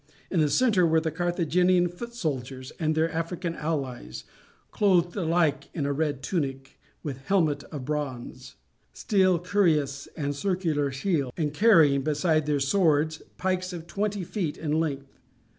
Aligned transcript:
In 0.31 0.39
the 0.39 0.49
centre 0.49 0.83
were 0.87 0.99
the 0.99 1.11
Carthaginian 1.11 1.87
foot 1.87 2.15
soldiers 2.15 2.71
and 2.79 2.95
their 2.95 3.11
African 3.11 3.53
allies, 3.53 4.23
clothed 4.71 5.15
alike 5.15 5.69
in 5.75 5.85
a 5.85 5.93
red 5.93 6.23
tunic, 6.23 6.79
with 7.03 7.19
helmet 7.27 7.63
of 7.65 7.85
bronze, 7.85 8.55
steel 8.93 9.37
cuirass 9.37 10.07
and 10.17 10.35
circular 10.35 10.91
shield, 10.91 11.31
and 11.37 11.53
carrying, 11.53 12.01
besides 12.01 12.47
their 12.47 12.59
swords, 12.59 13.21
pikes 13.37 13.73
of 13.73 13.85
twenty 13.85 14.23
feet 14.23 14.57
in 14.57 14.79
length. 14.79 15.19